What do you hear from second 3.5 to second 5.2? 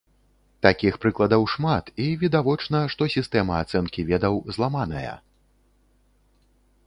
ацэнкі ведаў зламаная.